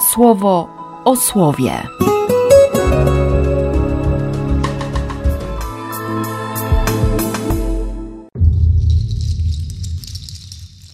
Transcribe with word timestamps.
słowo 0.00 0.68
o 1.04 1.16
słowie. 1.16 1.82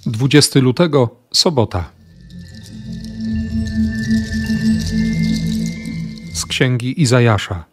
20 0.07 0.61
lutego, 0.61 1.11
sobota. 1.33 1.91
Z 6.35 6.47
księgi 6.47 7.03
Izajasza. 7.03 7.65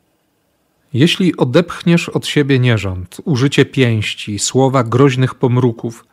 Jeśli 0.94 1.38
odepchniesz 1.38 2.10
od 2.10 2.28
siebie 2.28 2.60
nierząd, 2.60 3.18
użycie 3.26 3.66
pięści, 3.66 4.40
słowa 4.40 4.84
groźnych 4.84 5.36
pomruków, 5.36 6.06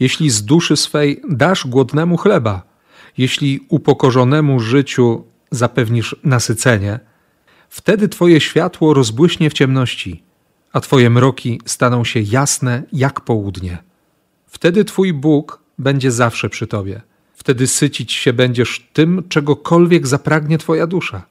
jeśli 0.00 0.30
z 0.30 0.44
duszy 0.44 0.76
swej 0.76 1.20
dasz 1.28 1.66
głodnemu 1.66 2.16
chleba, 2.16 2.73
jeśli 3.18 3.60
upokorzonemu 3.68 4.60
życiu 4.60 5.24
zapewnisz 5.50 6.16
nasycenie, 6.24 7.00
wtedy 7.68 8.08
Twoje 8.08 8.40
światło 8.40 8.94
rozbłyśnie 8.94 9.50
w 9.50 9.52
ciemności, 9.52 10.22
a 10.72 10.80
Twoje 10.80 11.10
mroki 11.10 11.60
staną 11.66 12.04
się 12.04 12.20
jasne 12.20 12.82
jak 12.92 13.20
południe. 13.20 13.78
Wtedy 14.46 14.84
Twój 14.84 15.12
Bóg 15.12 15.62
będzie 15.78 16.10
zawsze 16.10 16.48
przy 16.48 16.66
Tobie. 16.66 17.00
Wtedy 17.34 17.66
sycić 17.66 18.12
się 18.12 18.32
będziesz 18.32 18.88
tym, 18.92 19.22
czegokolwiek 19.28 20.06
zapragnie 20.06 20.58
Twoja 20.58 20.86
dusza. 20.86 21.22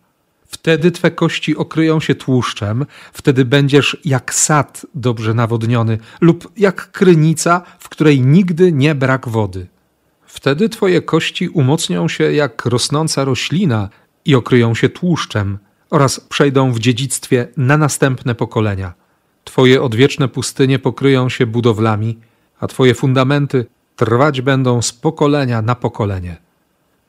Wtedy 0.46 0.92
Twe 0.92 1.12
kości 1.12 1.58
okryją 1.58 2.00
się 2.00 2.16
tłuszczem, 2.16 2.86
wtedy 3.14 3.46
będziesz 3.46 3.98
jak 4.06 4.34
sad 4.34 4.86
dobrze 4.96 5.34
nawodniony 5.34 5.98
lub 6.22 6.52
jak 6.58 6.92
krynica, 6.92 7.62
w 7.80 7.90
której 7.90 8.22
nigdy 8.22 8.72
nie 8.72 8.96
brak 8.96 9.30
wody. 9.30 9.68
Wtedy 10.34 10.70
Twoje 10.70 11.02
kości 11.02 11.50
umocnią 11.50 12.08
się 12.08 12.34
jak 12.34 12.66
rosnąca 12.66 13.26
roślina 13.26 13.90
i 14.26 14.36
okryją 14.36 14.76
się 14.76 14.90
tłuszczem 14.90 15.58
oraz 15.90 16.20
przejdą 16.20 16.72
w 16.72 16.80
dziedzictwie 16.80 17.48
na 17.58 17.78
następne 17.78 18.36
pokolenia. 18.36 18.94
Twoje 19.44 19.82
odwieczne 19.82 20.28
pustynie 20.28 20.80
pokryją 20.80 21.30
się 21.30 21.46
budowlami, 21.46 22.20
a 22.60 22.68
Twoje 22.68 22.94
fundamenty 22.94 23.66
trwać 23.96 24.42
będą 24.42 24.82
z 24.82 24.94
pokolenia 24.94 25.62
na 25.62 25.76
pokolenie. 25.76 26.38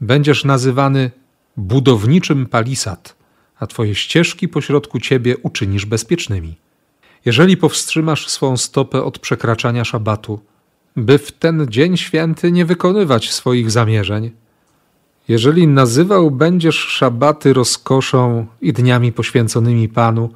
Będziesz 0.01 0.45
nazywany 0.45 1.11
budowniczym 1.57 2.47
palisad, 2.47 3.17
a 3.59 3.67
Twoje 3.67 3.95
ścieżki 3.95 4.49
pośrodku 4.49 5.01
Ciebie 5.01 5.37
uczynisz 5.37 5.87
bezpiecznymi. 5.87 6.57
Jeżeli 7.25 7.57
powstrzymasz 7.57 8.29
swą 8.29 8.57
stopę 8.57 9.03
od 9.03 9.19
przekraczania 9.19 9.85
szabatu, 9.85 10.41
by 10.97 11.19
w 11.19 11.33
ten 11.33 11.67
dzień 11.69 11.97
święty 11.97 12.53
nie 12.53 12.65
wykonywać 12.65 13.33
swoich 13.33 13.71
zamierzeń, 13.71 14.31
jeżeli 15.29 15.69
nazywał 15.69 16.31
będziesz 16.31 16.77
szabaty 16.77 17.53
rozkoszą 17.53 18.47
i 18.61 18.73
dniami 18.73 19.13
poświęconymi 19.13 19.89
Panu, 19.89 20.31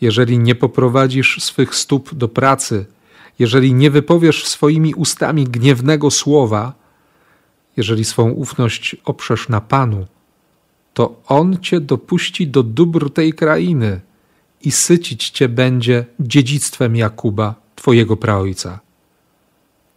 jeżeli 0.00 0.38
nie 0.38 0.54
poprowadzisz 0.54 1.42
swych 1.42 1.74
stóp 1.74 2.14
do 2.14 2.28
pracy, 2.28 2.86
jeżeli 3.38 3.74
nie 3.74 3.90
wypowiesz 3.90 4.46
swoimi 4.46 4.94
ustami 4.94 5.44
gniewnego 5.44 6.10
słowa, 6.10 6.72
jeżeli 7.76 8.04
swą 8.04 8.30
ufność 8.30 8.96
oprzesz 9.04 9.48
na 9.48 9.60
Panu, 9.60 10.06
to 10.94 11.22
On 11.26 11.58
cię 11.60 11.80
dopuści 11.80 12.46
do 12.46 12.62
dóbr 12.62 13.10
tej 13.10 13.32
krainy 13.32 14.00
i 14.64 14.70
sycić 14.70 15.30
cię 15.30 15.48
będzie 15.48 16.04
dziedzictwem 16.20 16.96
Jakuba, 16.96 17.54
twojego 17.76 18.16
praojca. 18.16 18.87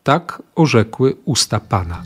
Tak 0.04 0.44
orzekły 0.56 1.16
usta 1.26 1.60
Pana. 1.60 2.04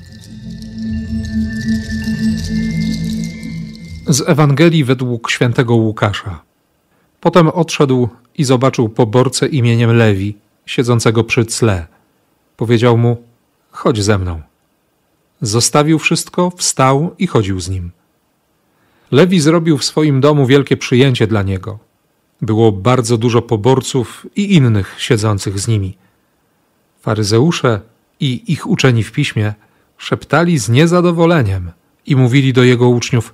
Z 4.07 4.29
Ewangelii 4.29 4.83
według 4.83 5.31
świętego 5.31 5.75
Łukasza. 5.75 6.41
Potem 7.21 7.47
odszedł 7.47 8.09
i 8.37 8.43
zobaczył 8.43 8.89
poborcę 8.89 9.47
imieniem 9.47 9.97
Lewi, 9.97 10.37
siedzącego 10.65 11.23
przy 11.23 11.45
cle. 11.45 11.87
Powiedział 12.57 12.97
mu: 12.97 13.17
Chodź 13.71 14.03
ze 14.03 14.17
mną. 14.17 14.41
Zostawił 15.41 15.99
wszystko, 15.99 16.51
wstał 16.57 17.15
i 17.19 17.27
chodził 17.27 17.59
z 17.59 17.69
nim. 17.69 17.91
Lewi 19.11 19.39
zrobił 19.39 19.77
w 19.77 19.85
swoim 19.85 20.21
domu 20.21 20.45
wielkie 20.45 20.77
przyjęcie 20.77 21.27
dla 21.27 21.43
niego. 21.43 21.79
Było 22.41 22.71
bardzo 22.71 23.17
dużo 23.17 23.41
poborców 23.41 24.27
i 24.35 24.55
innych 24.55 24.95
siedzących 24.97 25.59
z 25.59 25.67
nimi. 25.67 25.97
Faryzeusze 27.05 27.81
i 28.19 28.43
ich 28.53 28.67
uczeni 28.67 29.03
w 29.03 29.11
piśmie 29.11 29.53
szeptali 29.97 30.59
z 30.59 30.69
niezadowoleniem 30.69 31.71
i 32.05 32.15
mówili 32.15 32.53
do 32.53 32.63
jego 32.63 32.89
uczniów: 32.89 33.33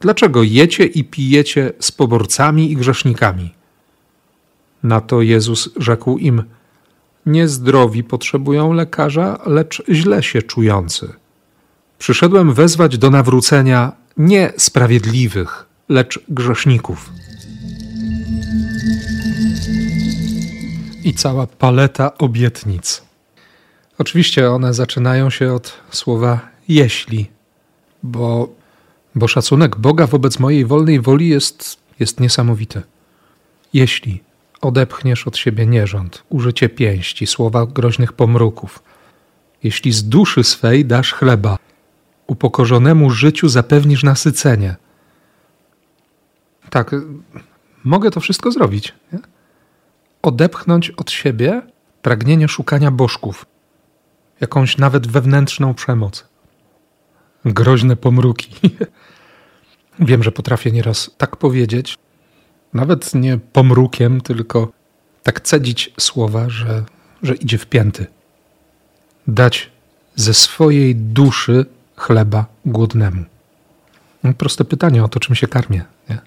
Dlaczego 0.00 0.42
jecie 0.42 0.84
i 0.84 1.04
pijecie 1.04 1.72
z 1.80 1.92
poborcami 1.92 2.72
i 2.72 2.76
grzesznikami? 2.76 3.54
Na 4.82 5.00
to 5.00 5.22
Jezus 5.22 5.70
rzekł 5.76 6.18
im: 6.18 6.42
Niezdrowi 7.26 8.04
potrzebują 8.04 8.72
lekarza, 8.72 9.38
lecz 9.46 9.82
źle 9.90 10.22
się 10.22 10.42
czujący. 10.42 11.12
Przyszedłem 11.98 12.54
wezwać 12.54 12.98
do 12.98 13.10
nawrócenia 13.10 13.92
nie 14.16 14.52
sprawiedliwych, 14.56 15.66
lecz 15.88 16.20
grzeszników. 16.28 17.10
I 21.08 21.14
cała 21.14 21.46
paleta 21.46 22.18
obietnic. 22.18 23.02
Oczywiście 23.98 24.50
one 24.50 24.74
zaczynają 24.74 25.30
się 25.30 25.52
od 25.52 25.80
słowa 25.90 26.40
jeśli, 26.68 27.30
bo, 28.02 28.48
bo 29.14 29.28
szacunek 29.28 29.76
Boga 29.76 30.06
wobec 30.06 30.38
mojej 30.38 30.64
wolnej 30.64 31.00
woli 31.00 31.28
jest, 31.28 31.76
jest 32.00 32.20
niesamowity. 32.20 32.82
Jeśli 33.72 34.22
odepchniesz 34.60 35.26
od 35.26 35.36
siebie 35.36 35.66
nierząd, 35.66 36.22
użycie 36.28 36.68
pięści, 36.68 37.26
słowa 37.26 37.66
groźnych 37.66 38.12
pomruków, 38.12 38.82
jeśli 39.62 39.92
z 39.92 40.08
duszy 40.08 40.44
swej 40.44 40.84
dasz 40.84 41.12
chleba, 41.12 41.58
upokorzonemu 42.26 43.10
życiu 43.10 43.48
zapewnisz 43.48 44.02
nasycenie. 44.02 44.76
Tak, 46.70 46.94
mogę 47.84 48.10
to 48.10 48.20
wszystko 48.20 48.52
zrobić. 48.52 48.94
Nie? 49.12 49.37
Odepchnąć 50.22 50.90
od 50.90 51.10
siebie 51.10 51.62
pragnienie 52.02 52.48
szukania 52.48 52.90
bożków, 52.90 53.46
jakąś 54.40 54.78
nawet 54.78 55.06
wewnętrzną 55.06 55.74
przemoc, 55.74 56.28
groźne 57.44 57.96
pomruki. 57.96 58.50
Wiem, 60.00 60.22
że 60.22 60.32
potrafię 60.32 60.70
nieraz 60.70 61.10
tak 61.18 61.36
powiedzieć, 61.36 61.98
nawet 62.74 63.14
nie 63.14 63.38
pomrukiem, 63.52 64.20
tylko 64.20 64.72
tak 65.22 65.40
cedzić 65.40 65.94
słowa, 66.00 66.48
że, 66.48 66.84
że 67.22 67.34
idzie 67.34 67.58
w 67.58 67.66
pięty. 67.66 68.06
Dać 69.26 69.70
ze 70.14 70.34
swojej 70.34 70.96
duszy 70.96 71.66
chleba 71.96 72.46
głodnemu? 72.66 73.24
No, 74.24 74.34
proste 74.34 74.64
pytanie 74.64 75.04
o 75.04 75.08
to, 75.08 75.20
czym 75.20 75.34
się 75.34 75.46
karmię. 75.46 75.84
Nie? 76.10 76.18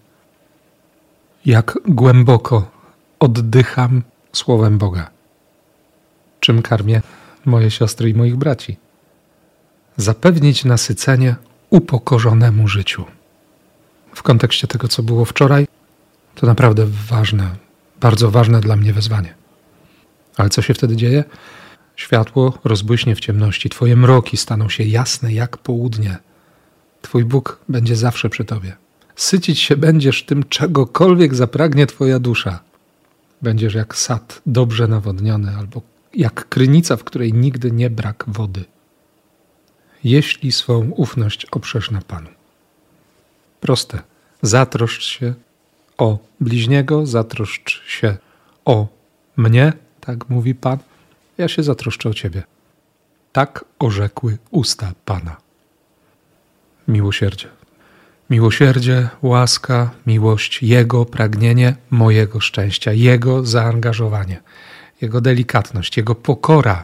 Jak 1.45 1.77
głęboko 1.85 2.71
oddycham 3.21 4.03
słowem 4.33 4.77
Boga? 4.77 5.09
Czym 6.39 6.61
karmię 6.61 7.01
moje 7.45 7.71
siostry 7.71 8.09
i 8.09 8.13
moich 8.13 8.35
braci? 8.35 8.77
Zapewnić 9.97 10.65
nasycenie 10.65 11.35
upokorzonemu 11.69 12.67
życiu. 12.67 13.05
W 14.15 14.23
kontekście 14.23 14.67
tego, 14.67 14.87
co 14.87 15.03
było 15.03 15.25
wczoraj, 15.25 15.67
to 16.35 16.47
naprawdę 16.47 16.85
ważne, 17.09 17.55
bardzo 17.99 18.31
ważne 18.31 18.61
dla 18.61 18.75
mnie 18.75 18.93
wezwanie. 18.93 19.33
Ale 20.37 20.49
co 20.49 20.61
się 20.61 20.73
wtedy 20.73 20.95
dzieje? 20.95 21.23
Światło 21.95 22.57
rozbłyśnie 22.63 23.15
w 23.15 23.19
ciemności, 23.19 23.69
Twoje 23.69 23.95
mroki 23.95 24.37
staną 24.37 24.69
się 24.69 24.83
jasne 24.83 25.33
jak 25.33 25.57
południe. 25.57 26.17
Twój 27.01 27.25
Bóg 27.25 27.59
będzie 27.69 27.95
zawsze 27.95 28.29
przy 28.29 28.45
Tobie. 28.45 28.75
Sycić 29.15 29.59
się 29.59 29.77
będziesz 29.77 30.25
tym, 30.25 30.43
czegokolwiek 30.43 31.35
zapragnie 31.35 31.87
Twoja 31.87 32.19
dusza. 32.19 32.70
Będziesz 33.41 33.73
jak 33.73 33.95
sad 33.95 34.41
dobrze 34.45 34.87
nawodniony, 34.87 35.55
albo 35.57 35.81
jak 36.13 36.49
krynica, 36.49 36.97
w 36.97 37.03
której 37.03 37.33
nigdy 37.33 37.71
nie 37.71 37.89
brak 37.89 38.23
wody. 38.27 38.63
Jeśli 40.03 40.51
swą 40.51 40.89
ufność 40.89 41.45
oprzesz 41.45 41.91
na 41.91 42.01
Panu. 42.01 42.29
Proste. 43.59 44.01
Zatroszcz 44.41 45.03
się 45.03 45.33
o 45.97 46.17
bliźniego, 46.39 47.05
zatroszcz 47.05 47.83
się 47.87 48.17
o 48.65 48.87
mnie, 49.37 49.73
tak 49.99 50.29
mówi 50.29 50.55
Pan 50.55 50.77
ja 51.41 51.47
się 51.47 51.63
zatroszczę 51.63 52.09
o 52.09 52.13
ciebie. 52.13 52.43
Tak 53.31 53.65
orzekły 53.79 54.37
usta 54.51 54.91
Pana. 55.05 55.37
Miłosierdzie. 56.87 57.47
Miłosierdzie, 58.31 59.09
łaska, 59.21 59.89
miłość, 60.07 60.63
Jego 60.63 61.05
pragnienie 61.05 61.75
mojego 61.89 62.39
szczęścia, 62.39 62.93
Jego 62.93 63.45
zaangażowanie, 63.45 64.41
Jego 65.01 65.21
delikatność, 65.21 65.97
Jego 65.97 66.15
pokora. 66.15 66.83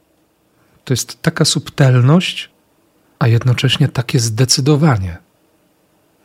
To 0.86 0.94
jest 0.94 1.22
taka 1.22 1.46
subtelność, 1.46 2.50
a 3.20 3.28
jednocześnie 3.28 3.88
takie 3.88 4.20
zdecydowanie. 4.20 5.18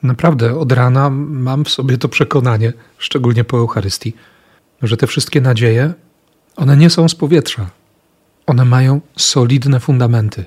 Naprawdę 0.02 0.58
od 0.58 0.72
rana 0.72 1.10
mam 1.10 1.64
w 1.64 1.70
sobie 1.70 1.98
to 1.98 2.08
przekonanie, 2.08 2.72
szczególnie 2.98 3.44
po 3.44 3.58
Eucharystii, 3.58 4.14
że 4.82 4.96
te 4.96 5.06
wszystkie 5.06 5.40
nadzieje, 5.40 5.92
one 6.56 6.76
nie 6.76 6.90
są 6.90 7.08
z 7.08 7.14
powietrza. 7.14 7.70
One 8.46 8.64
mają 8.64 9.00
solidne 9.16 9.80
fundamenty. 9.80 10.44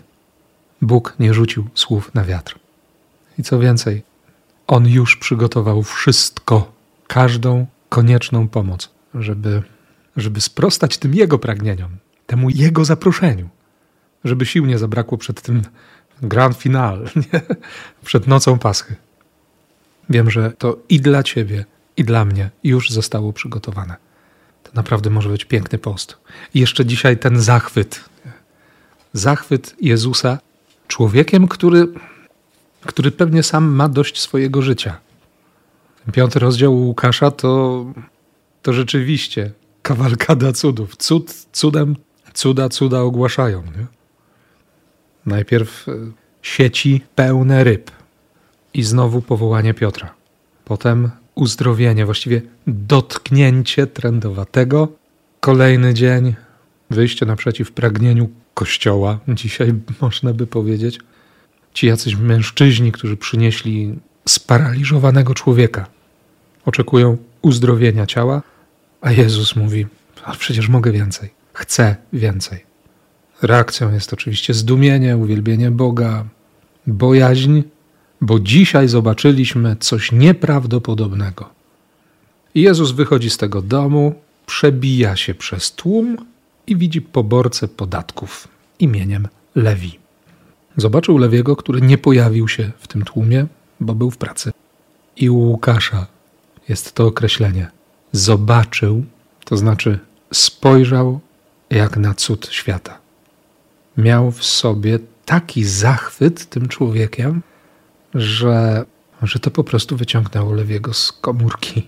Bóg 0.81 1.15
nie 1.19 1.33
rzucił 1.33 1.67
słów 1.75 2.13
na 2.13 2.23
wiatr. 2.23 2.55
I 3.37 3.43
co 3.43 3.59
więcej, 3.59 4.14
On 4.67 4.87
już 4.87 5.15
przygotował 5.17 5.83
wszystko, 5.83 6.71
każdą 7.07 7.65
konieczną 7.89 8.47
pomoc, 8.47 8.89
żeby, 9.13 9.63
żeby 10.17 10.41
sprostać 10.41 10.97
tym 10.97 11.13
Jego 11.13 11.39
pragnieniom, 11.39 11.89
temu 12.25 12.49
Jego 12.49 12.85
zaproszeniu, 12.85 13.49
żeby 14.23 14.45
sił 14.45 14.65
nie 14.65 14.77
zabrakło 14.77 15.17
przed 15.17 15.41
tym 15.41 15.61
grand 16.21 16.57
final, 16.57 17.05
nie? 17.33 17.41
przed 18.03 18.27
nocą 18.27 18.59
Paschy. 18.59 18.95
Wiem, 20.09 20.31
że 20.31 20.51
to 20.51 20.77
i 20.89 21.01
dla 21.01 21.23
Ciebie, 21.23 21.65
i 21.97 22.03
dla 22.03 22.25
mnie 22.25 22.49
już 22.63 22.89
zostało 22.89 23.33
przygotowane. 23.33 23.95
To 24.63 24.71
naprawdę 24.73 25.09
może 25.09 25.29
być 25.29 25.45
piękny 25.45 25.77
post. 25.77 26.17
I 26.53 26.59
jeszcze 26.59 26.85
dzisiaj 26.85 27.17
ten 27.17 27.39
zachwyt. 27.39 28.09
Zachwyt 29.13 29.75
Jezusa 29.81 30.39
człowiekiem, 30.87 31.47
który, 31.47 31.87
który 32.85 33.11
pewnie 33.11 33.43
sam 33.43 33.65
ma 33.65 33.89
dość 33.89 34.21
swojego 34.21 34.61
życia. 34.61 34.97
Piąty 36.13 36.39
rozdział 36.39 36.75
Łukasza 36.75 37.31
to, 37.31 37.85
to 38.61 38.73
rzeczywiście 38.73 39.51
kawalkada 39.81 40.53
cudów. 40.53 40.95
Cud 40.97 41.33
cudem, 41.51 41.95
cuda 42.33 42.69
cuda 42.69 43.01
ogłaszają. 43.01 43.63
Nie? 43.63 43.85
Najpierw 45.25 45.89
e, 45.89 45.91
sieci 46.41 47.01
pełne 47.15 47.63
ryb 47.63 47.91
i 48.73 48.83
znowu 48.83 49.21
powołanie 49.21 49.73
Piotra. 49.73 50.13
Potem 50.65 51.11
uzdrowienie, 51.35 52.05
właściwie 52.05 52.41
dotknięcie 52.67 53.87
trędowatego. 53.87 54.87
Kolejny 55.39 55.93
dzień, 55.93 56.35
wyjście 56.89 57.25
naprzeciw 57.25 57.71
pragnieniu 57.71 58.29
kościoła, 58.53 59.19
dzisiaj 59.27 59.73
można 60.01 60.33
by 60.33 60.47
powiedzieć. 60.47 60.99
Ci 61.75 61.87
jacyś 61.87 62.15
mężczyźni, 62.15 62.91
którzy 62.91 63.17
przynieśli 63.17 63.95
sparaliżowanego 64.27 65.33
człowieka, 65.33 65.85
oczekują 66.65 67.17
uzdrowienia 67.41 68.05
ciała, 68.05 68.41
a 69.01 69.11
Jezus 69.11 69.55
mówi: 69.55 69.85
Ale 70.23 70.37
przecież 70.37 70.69
mogę 70.69 70.91
więcej, 70.91 71.29
chcę 71.53 71.95
więcej. 72.13 72.65
Reakcją 73.41 73.93
jest 73.93 74.13
oczywiście 74.13 74.53
zdumienie, 74.53 75.17
uwielbienie 75.17 75.71
Boga, 75.71 76.25
bojaźń, 76.87 77.61
bo 78.21 78.39
dzisiaj 78.39 78.87
zobaczyliśmy 78.87 79.75
coś 79.79 80.11
nieprawdopodobnego. 80.11 81.49
Jezus 82.55 82.91
wychodzi 82.91 83.29
z 83.29 83.37
tego 83.37 83.61
domu, 83.61 84.15
przebija 84.45 85.15
się 85.15 85.33
przez 85.33 85.71
tłum 85.71 86.17
i 86.67 86.75
widzi 86.77 87.01
poborcę 87.01 87.67
podatków 87.67 88.47
imieniem 88.79 89.27
Lewi. 89.55 90.04
Zobaczył 90.77 91.17
Lewiego, 91.17 91.55
który 91.55 91.81
nie 91.81 91.97
pojawił 91.97 92.47
się 92.47 92.71
w 92.77 92.87
tym 92.87 93.03
tłumie, 93.03 93.45
bo 93.79 93.95
był 93.95 94.11
w 94.11 94.17
pracy. 94.17 94.51
I 95.15 95.29
u 95.29 95.37
Łukasza 95.37 96.07
jest 96.69 96.93
to 96.93 97.07
określenie. 97.07 97.71
Zobaczył, 98.11 99.05
to 99.45 99.57
znaczy 99.57 99.99
spojrzał 100.33 101.19
jak 101.69 101.97
na 101.97 102.13
cud 102.13 102.47
świata. 102.51 102.97
Miał 103.97 104.31
w 104.31 104.43
sobie 104.43 104.99
taki 105.25 105.63
zachwyt 105.63 106.49
tym 106.49 106.67
człowiekiem, 106.67 107.41
że, 108.13 108.85
że 109.21 109.39
to 109.39 109.51
po 109.51 109.63
prostu 109.63 109.97
wyciągnęło 109.97 110.53
Lewiego 110.53 110.93
z 110.93 111.11
komórki. 111.11 111.87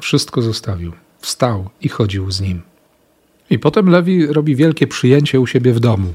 Wszystko 0.00 0.42
zostawił, 0.42 0.92
wstał 1.18 1.70
i 1.80 1.88
chodził 1.88 2.30
z 2.30 2.40
nim. 2.40 2.62
I 3.50 3.58
potem 3.58 3.88
Lewi 3.88 4.26
robi 4.26 4.56
wielkie 4.56 4.86
przyjęcie 4.86 5.40
u 5.40 5.46
siebie 5.46 5.72
w 5.72 5.80
domu. 5.80 6.14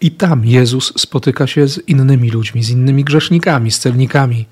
I 0.00 0.10
tam 0.10 0.44
Jezus 0.44 0.92
spotyka 0.96 1.46
się 1.46 1.68
z 1.68 1.88
innymi 1.88 2.30
ludźmi, 2.30 2.62
z 2.62 2.70
innymi 2.70 3.04
grzesznikami, 3.04 3.70
z 3.70 3.78
celnikami. 3.78 4.46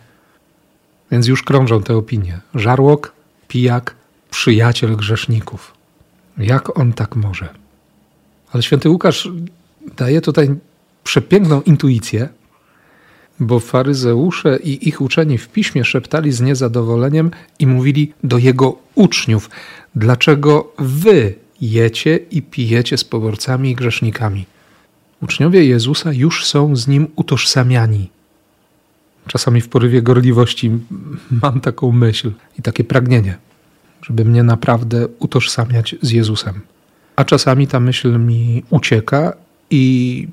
Więc 1.11 1.26
już 1.26 1.43
krążą 1.43 1.82
te 1.82 1.96
opinie. 1.96 2.41
Żarłok, 2.55 3.12
pijak, 3.49 3.94
przyjaciel 4.31 4.96
grzeszników. 4.96 5.75
Jak 6.38 6.79
on 6.79 6.93
tak 6.93 7.17
może? 7.17 7.49
Ale 8.52 8.62
święty 8.62 8.91
Łukasz 8.91 9.29
daje 9.96 10.20
tutaj 10.20 10.55
przepiękną 11.05 11.62
intuicję, 11.62 12.29
bo 13.41 13.61
faryzeusze 13.61 14.58
i 14.62 14.88
ich 14.88 15.00
uczeni 15.00 15.38
w 15.38 15.49
piśmie 15.49 15.85
szeptali 15.85 16.32
z 16.32 16.41
niezadowoleniem 16.41 17.31
i 17.58 17.67
mówili 17.67 18.12
do 18.25 18.38
jego 18.38 18.79
uczniów: 18.94 19.50
Dlaczego 19.94 20.73
wy 20.79 21.35
jecie 21.61 22.17
i 22.17 22.43
pijecie 22.43 22.99
z 22.99 23.05
poborcami 23.05 23.70
i 23.70 23.75
grzesznikami? 23.75 24.46
Uczniowie 25.25 25.65
Jezusa 25.65 26.12
już 26.12 26.47
są 26.47 26.76
z 26.76 26.88
nim 26.88 27.06
utożsamiani. 27.17 28.11
Czasami 29.26 29.61
w 29.61 29.69
porywie 29.69 30.03
gorliwości 30.03 30.71
mam 31.43 31.61
taką 31.61 31.93
myśl 31.93 32.32
i 32.59 32.62
takie 32.62 32.85
pragnienie, 32.85 33.37
żeby 34.03 34.25
mnie 34.25 34.43
naprawdę 34.43 35.09
utożsamiać 35.19 35.97
z 36.03 36.11
Jezusem. 36.11 36.61
A 37.17 37.25
czasami 37.25 37.67
ta 37.67 37.81
myśl 37.81 38.19
mi 38.19 38.62
ucieka 38.71 39.32
i 39.71 40.29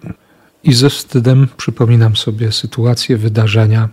i 0.63 0.73
ze 0.73 0.89
wstydem 0.89 1.47
przypominam 1.57 2.15
sobie 2.15 2.51
sytuacje, 2.51 3.17
wydarzenia, 3.17 3.89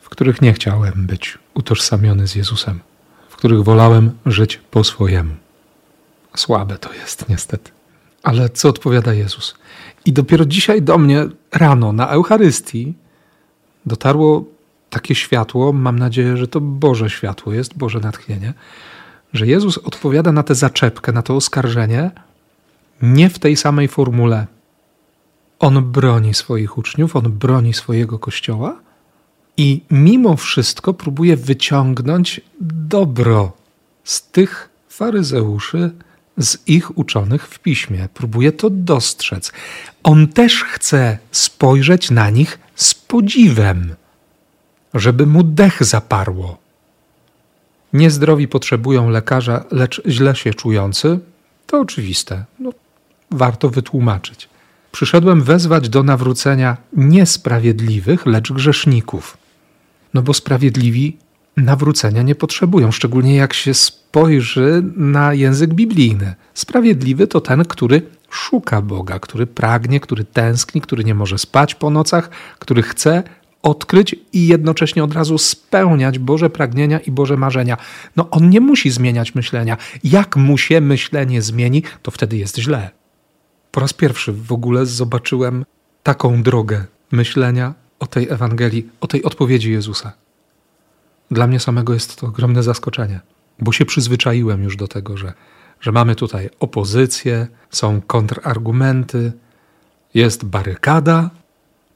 w 0.00 0.08
których 0.08 0.42
nie 0.42 0.52
chciałem 0.52 1.06
być 1.06 1.38
utożsamiony 1.54 2.26
z 2.26 2.34
Jezusem, 2.34 2.80
w 3.28 3.36
których 3.36 3.62
wolałem 3.62 4.10
żyć 4.26 4.60
po 4.70 4.84
swojemu. 4.84 5.34
Słabe 6.36 6.78
to 6.78 6.94
jest, 6.94 7.28
niestety. 7.28 7.70
Ale 8.22 8.48
co 8.48 8.68
odpowiada 8.68 9.14
Jezus? 9.14 9.54
I 10.04 10.12
dopiero 10.12 10.44
dzisiaj 10.44 10.82
do 10.82 10.98
mnie 10.98 11.26
rano 11.52 11.92
na 11.92 12.08
Eucharystii 12.08 12.94
dotarło 13.86 14.44
takie 14.90 15.14
światło, 15.14 15.72
mam 15.72 15.98
nadzieję, 15.98 16.36
że 16.36 16.48
to 16.48 16.60
Boże 16.60 17.10
światło 17.10 17.52
jest, 17.52 17.78
Boże 17.78 18.00
natchnienie, 18.00 18.54
że 19.32 19.46
Jezus 19.46 19.78
odpowiada 19.78 20.32
na 20.32 20.42
tę 20.42 20.54
zaczepkę, 20.54 21.12
na 21.12 21.22
to 21.22 21.36
oskarżenie 21.36 22.10
nie 23.02 23.30
w 23.30 23.38
tej 23.38 23.56
samej 23.56 23.88
formule 23.88 24.46
on 25.58 25.92
broni 25.92 26.34
swoich 26.34 26.78
uczniów, 26.78 27.16
on 27.16 27.32
broni 27.32 27.74
swojego 27.74 28.18
kościoła 28.18 28.80
i 29.56 29.82
mimo 29.90 30.36
wszystko 30.36 30.94
próbuje 30.94 31.36
wyciągnąć 31.36 32.40
dobro 32.60 33.52
z 34.04 34.30
tych 34.30 34.68
faryzeuszy, 34.88 35.90
z 36.38 36.58
ich 36.66 36.98
uczonych 36.98 37.48
w 37.48 37.58
piśmie. 37.58 38.08
Próbuje 38.14 38.52
to 38.52 38.70
dostrzec. 38.70 39.52
On 40.02 40.28
też 40.28 40.64
chce 40.64 41.18
spojrzeć 41.30 42.10
na 42.10 42.30
nich 42.30 42.58
z 42.74 42.94
podziwem, 42.94 43.94
żeby 44.94 45.26
mu 45.26 45.42
dech 45.42 45.84
zaparło. 45.84 46.58
Niezdrowi 47.92 48.48
potrzebują 48.48 49.10
lekarza, 49.10 49.64
lecz 49.70 50.02
źle 50.06 50.36
się 50.36 50.54
czujący. 50.54 51.18
To 51.66 51.80
oczywiste. 51.80 52.44
No, 52.58 52.70
warto 53.30 53.70
wytłumaczyć. 53.70 54.48
Przyszedłem 54.92 55.42
wezwać 55.42 55.88
do 55.88 56.02
nawrócenia 56.02 56.76
niesprawiedliwych, 56.92 58.26
lecz 58.26 58.52
grzeszników. 58.52 59.36
No 60.14 60.22
bo 60.22 60.34
sprawiedliwi 60.34 61.16
nawrócenia 61.56 62.22
nie 62.22 62.34
potrzebują, 62.34 62.92
szczególnie 62.92 63.36
jak 63.36 63.54
się 63.54 63.74
spojrzy 63.74 64.82
na 64.96 65.34
język 65.34 65.74
biblijny. 65.74 66.34
Sprawiedliwy 66.54 67.26
to 67.26 67.40
ten, 67.40 67.64
który 67.64 68.02
szuka 68.30 68.82
Boga, 68.82 69.18
który 69.18 69.46
pragnie, 69.46 70.00
który 70.00 70.24
tęskni, 70.24 70.80
który 70.80 71.04
nie 71.04 71.14
może 71.14 71.38
spać 71.38 71.74
po 71.74 71.90
nocach, 71.90 72.30
który 72.58 72.82
chce 72.82 73.22
odkryć 73.62 74.16
i 74.32 74.46
jednocześnie 74.46 75.04
od 75.04 75.14
razu 75.14 75.38
spełniać 75.38 76.18
Boże 76.18 76.50
pragnienia 76.50 76.98
i 76.98 77.10
Boże 77.10 77.36
marzenia. 77.36 77.76
No 78.16 78.30
on 78.30 78.50
nie 78.50 78.60
musi 78.60 78.90
zmieniać 78.90 79.34
myślenia. 79.34 79.76
Jak 80.04 80.36
mu 80.36 80.58
się 80.58 80.80
myślenie 80.80 81.42
zmieni, 81.42 81.82
to 82.02 82.10
wtedy 82.10 82.36
jest 82.36 82.58
źle 82.58 82.90
po 83.72 83.80
raz 83.80 83.92
pierwszy 83.92 84.32
w 84.32 84.52
ogóle 84.52 84.86
zobaczyłem 84.86 85.64
taką 86.02 86.42
drogę 86.42 86.84
myślenia 87.12 87.74
o 87.98 88.06
tej 88.06 88.28
Ewangelii, 88.28 88.88
o 89.00 89.06
tej 89.06 89.22
odpowiedzi 89.22 89.72
Jezusa. 89.72 90.12
Dla 91.32 91.46
mnie 91.46 91.60
samego 91.60 91.94
jest 91.94 92.16
to 92.16 92.26
ogromne 92.26 92.62
zaskoczenie, 92.62 93.20
bo 93.58 93.72
się 93.72 93.84
przyzwyczaiłem 93.84 94.62
już 94.62 94.76
do 94.76 94.88
tego, 94.88 95.16
że, 95.16 95.32
że 95.80 95.92
mamy 95.92 96.14
tutaj 96.14 96.50
opozycję, 96.60 97.46
są 97.70 98.00
kontrargumenty, 98.00 99.32
jest 100.14 100.44
barykada. 100.44 101.30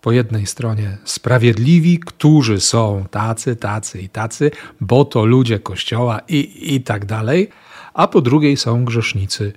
Po 0.01 0.13
jednej 0.13 0.47
stronie 0.47 0.99
sprawiedliwi, 1.05 1.99
którzy 1.99 2.61
są 2.61 3.05
tacy, 3.11 3.57
tacy 3.57 4.01
i 4.01 4.09
tacy, 4.09 4.51
bo 4.81 5.05
to 5.05 5.25
ludzie 5.25 5.59
Kościoła 5.59 6.21
i, 6.29 6.75
i 6.75 6.81
tak 6.81 7.07
dalej, 7.07 7.49
a 7.95 8.09
po 8.09 8.21
drugiej 8.21 8.57
są 8.57 8.85
grzesznicy 8.85 9.53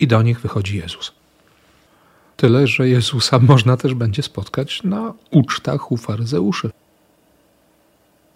i 0.00 0.06
do 0.06 0.22
nich 0.22 0.40
wychodzi 0.40 0.76
Jezus. 0.76 1.12
Tyle, 2.36 2.66
że 2.66 2.88
Jezusa 2.88 3.38
można 3.52 3.76
też 3.76 3.94
będzie 3.94 4.22
spotkać 4.22 4.82
na 4.82 5.12
ucztach 5.30 5.92
u 5.92 5.96
faryzeuszy. 5.96 6.70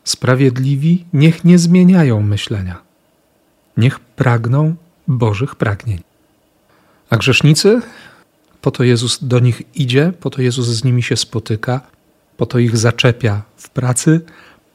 Sprawiedliwi 0.09 1.05
niech 1.13 1.45
nie 1.45 1.59
zmieniają 1.59 2.23
myślenia. 2.23 2.81
Niech 3.77 4.01
pragną 4.01 4.75
Bożych 5.09 5.57
pragnień. 5.57 6.01
A 7.11 7.17
grzesznicy? 7.17 7.81
Po 8.61 8.71
to 8.71 8.85
Jezus 8.85 9.25
do 9.25 9.39
nich 9.39 9.63
idzie, 9.75 10.13
po 10.21 10.31
to 10.31 10.43
Jezus 10.43 10.67
z 10.67 10.85
nimi 10.85 11.03
się 11.03 11.17
spotyka, 11.17 11.81
po 12.37 12.47
to 12.47 12.59
ich 12.59 12.77
zaczepia 12.77 13.43
w 13.57 13.71
pracy, 13.71 14.21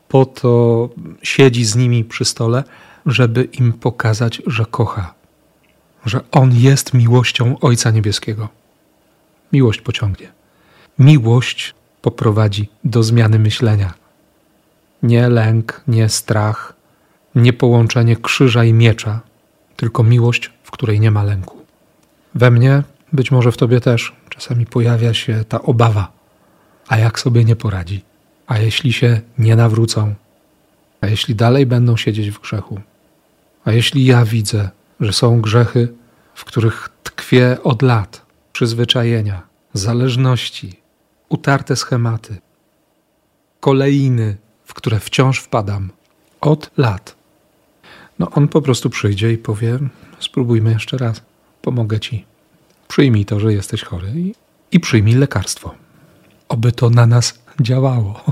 po 0.07 0.25
to 0.25 0.89
siedzi 1.23 1.65
z 1.65 1.75
nimi 1.75 2.03
przy 2.03 2.25
stole, 2.25 2.63
żeby 3.05 3.43
im 3.43 3.73
pokazać, 3.73 4.41
że 4.47 4.65
kocha, 4.65 5.13
że 6.05 6.21
On 6.31 6.55
jest 6.55 6.93
miłością 6.93 7.59
Ojca 7.59 7.91
Niebieskiego. 7.91 8.49
Miłość 9.53 9.81
pociągnie. 9.81 10.31
Miłość 10.99 11.75
poprowadzi 12.01 12.69
do 12.83 13.03
zmiany 13.03 13.39
myślenia. 13.39 14.02
Nie 15.03 15.29
lęk, 15.29 15.83
nie 15.87 16.09
strach, 16.09 16.73
nie 17.35 17.53
połączenie 17.53 18.15
krzyża 18.15 18.63
i 18.63 18.73
miecza, 18.73 19.21
tylko 19.75 20.03
miłość, 20.03 20.51
w 20.63 20.71
której 20.71 20.99
nie 20.99 21.11
ma 21.11 21.23
lęku. 21.23 21.57
We 22.35 22.51
mnie, 22.51 22.83
być 23.13 23.31
może 23.31 23.51
w 23.51 23.57
tobie 23.57 23.81
też, 23.81 24.15
czasami 24.29 24.65
pojawia 24.65 25.13
się 25.13 25.43
ta 25.49 25.61
obawa. 25.61 26.11
A 26.87 26.97
jak 26.97 27.19
sobie 27.19 27.45
nie 27.45 27.55
poradzi? 27.55 28.03
A 28.47 28.57
jeśli 28.57 28.93
się 28.93 29.21
nie 29.37 29.55
nawrócą? 29.55 30.15
A 31.01 31.07
jeśli 31.07 31.35
dalej 31.35 31.65
będą 31.65 31.97
siedzieć 31.97 32.31
w 32.31 32.41
grzechu? 32.41 32.79
A 33.65 33.71
jeśli 33.71 34.05
ja 34.05 34.25
widzę, 34.25 34.69
że 34.99 35.13
są 35.13 35.41
grzechy, 35.41 35.93
w 36.35 36.45
których 36.45 36.89
tkwię 37.03 37.57
od 37.63 37.81
lat, 37.81 38.25
przyzwyczajenia, 38.53 39.41
zależności, 39.73 40.79
utarte 41.29 41.75
schematy, 41.75 42.37
kolejny, 43.59 44.37
które 44.83 44.99
wciąż 44.99 45.39
wpadam 45.39 45.89
od 46.41 46.71
lat, 46.77 47.15
no 48.19 48.29
on 48.31 48.47
po 48.47 48.61
prostu 48.61 48.89
przyjdzie 48.89 49.33
i 49.33 49.37
powie: 49.37 49.79
Spróbujmy 50.19 50.71
jeszcze 50.71 50.97
raz, 50.97 51.21
pomogę 51.61 51.99
ci. 51.99 52.25
Przyjmij 52.87 53.25
to, 53.25 53.39
że 53.39 53.53
jesteś 53.53 53.83
chory 53.83 54.11
i, 54.15 54.35
i 54.71 54.79
przyjmij 54.79 55.15
lekarstwo. 55.15 55.75
Oby 56.49 56.71
to 56.71 56.89
na 56.89 57.05
nas 57.05 57.39
działało. 57.61 58.23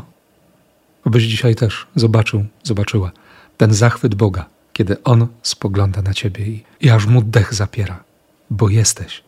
Obyś 1.06 1.24
dzisiaj 1.24 1.56
też 1.56 1.88
zobaczył, 1.96 2.46
zobaczyła 2.64 3.12
ten 3.58 3.74
zachwyt 3.74 4.16
Boga, 4.16 4.46
kiedy 4.74 5.04
On 5.04 5.28
spogląda 5.42 6.02
na 6.02 6.14
ciebie 6.14 6.46
i, 6.46 6.64
i 6.82 6.90
aż 6.90 7.06
mu 7.06 7.22
dech 7.22 7.54
zapiera, 7.54 8.04
bo 8.50 8.70
jesteś, 8.70 9.24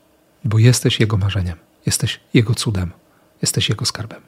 bo 0.45 0.59
jesteś 0.59 0.99
Jego 0.99 1.17
marzeniem, 1.17 1.57
jesteś 1.85 2.19
Jego 2.33 2.55
cudem, 2.55 2.91
jesteś 3.41 3.69
Jego 3.69 3.85
skarbem. 3.85 4.21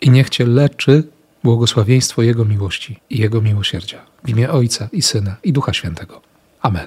I 0.00 0.10
niech 0.10 0.30
Cię 0.30 0.46
leczy 0.46 1.08
błogosławieństwo 1.44 2.22
Jego 2.22 2.44
miłości 2.44 3.00
i 3.10 3.18
Jego 3.18 3.40
miłosierdzia. 3.40 3.98
W 4.24 4.28
imię 4.28 4.50
Ojca 4.50 4.88
i 4.92 5.02
Syna 5.02 5.36
i 5.42 5.52
Ducha 5.52 5.72
Świętego. 5.72 6.20
Amen. 6.62 6.86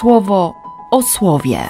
Słowo 0.00 0.54
o 0.90 1.02
słowie. 1.02 1.68